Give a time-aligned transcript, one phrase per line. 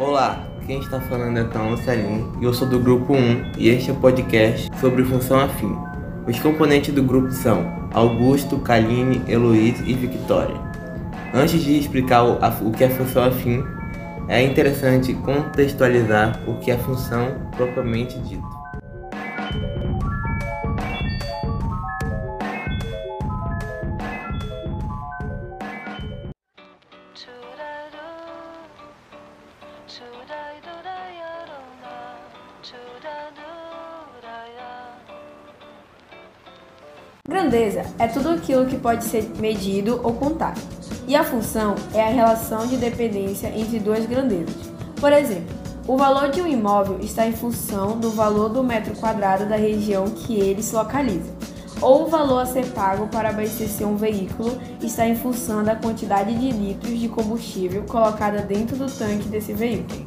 [0.00, 3.90] Olá, quem está falando é Tão Salim e eu sou do grupo 1 e este
[3.90, 5.76] é o podcast sobre função afim.
[6.26, 10.56] Os componentes do grupo são Augusto, Kaline, Heloísa e Victoria.
[11.34, 13.62] Antes de explicar o que é função afim,
[14.26, 18.59] é interessante contextualizar o que é função propriamente dito.
[37.26, 40.60] Grandeza é tudo aquilo que pode ser medido ou contado.
[41.08, 44.54] E a função é a relação de dependência entre duas grandezas.
[45.00, 45.56] Por exemplo,
[45.88, 50.04] o valor de um imóvel está em função do valor do metro quadrado da região
[50.08, 51.39] que ele se localiza.
[51.82, 56.34] Ou o valor a ser pago para abastecer um veículo está em função da quantidade
[56.34, 60.04] de litros de combustível colocada dentro do tanque desse veículo.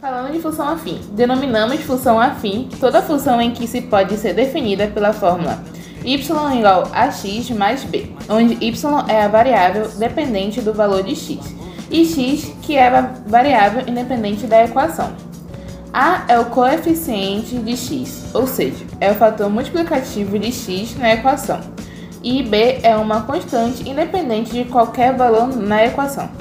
[0.00, 4.88] Falando de função afim, denominamos função afim toda função em que se pode ser definida
[4.88, 5.62] pela fórmula
[6.04, 11.14] y igual a x mais b, onde y é a variável dependente do valor de
[11.14, 11.38] x
[11.90, 15.12] e x que é a variável independente da equação.
[15.92, 21.14] A é o coeficiente de x, ou seja, é o fator multiplicativo de x na
[21.14, 21.60] equação,
[22.22, 26.39] e b é uma constante independente de qualquer valor na equação.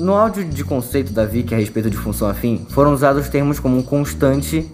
[0.00, 3.82] No áudio de conceito da Vicky a respeito de função afim, foram usados termos como
[3.82, 4.66] constante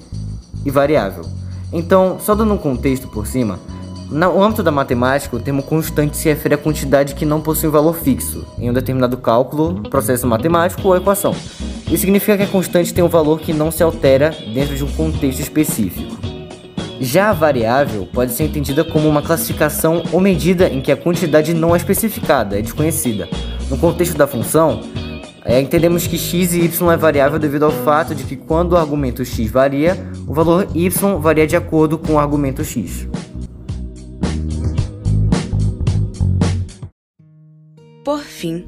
[0.64, 1.24] e variável.
[1.72, 3.58] Então, só dando um contexto por cima,
[4.08, 7.72] no âmbito da matemática, o termo constante se refere à quantidade que não possui um
[7.72, 11.34] valor fixo em um determinado cálculo, processo matemático ou equação.
[11.88, 14.92] Isso significa que a constante tem um valor que não se altera dentro de um
[14.92, 16.16] contexto específico.
[17.00, 21.52] Já a variável pode ser entendida como uma classificação ou medida em que a quantidade
[21.52, 23.28] não é especificada, é desconhecida.
[23.68, 24.82] No contexto da função,
[25.46, 28.76] é, entendemos que x e y é variável devido ao fato de que quando o
[28.76, 29.96] argumento x varia,
[30.26, 33.06] o valor y varia de acordo com o argumento x.
[38.04, 38.66] Por fim,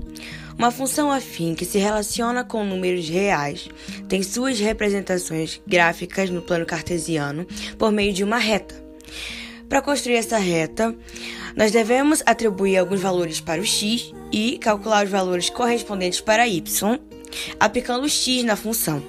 [0.57, 3.69] uma função afim que se relaciona com números reais
[4.09, 7.45] tem suas representações gráficas no plano cartesiano
[7.77, 8.88] por meio de uma reta.
[9.69, 10.95] Para construir essa reta,
[11.55, 16.63] nós devemos atribuir alguns valores para o x e calcular os valores correspondentes para y,
[17.61, 19.03] aplicando o x na função.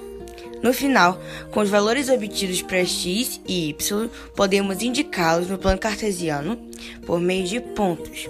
[0.62, 1.18] No final,
[1.50, 6.58] com os valores obtidos para x e y, podemos indicá-los no plano cartesiano
[7.06, 8.28] por meio de pontos.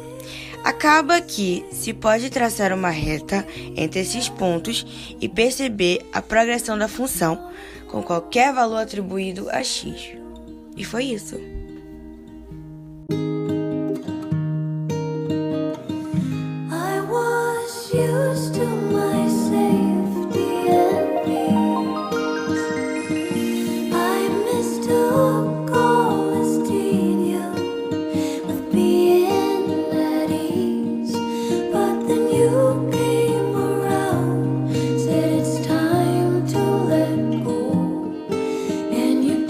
[0.62, 4.86] Acaba que se pode traçar uma reta entre esses pontos
[5.20, 7.50] e perceber a progressão da função
[7.88, 10.12] com qualquer valor atribuído a x.
[10.76, 11.40] E foi isso.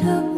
[0.01, 0.30] window